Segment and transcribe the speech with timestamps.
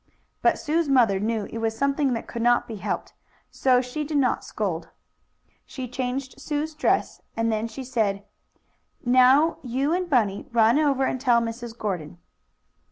[0.41, 3.13] But Sue's mother knew it was something that could not be helped,
[3.51, 4.89] so she did not scold.
[5.63, 8.23] She changed Sue's dress, and then she said:
[9.05, 11.77] "Now you and Bunny run over and tell Mrs.
[11.77, 12.17] Gordon."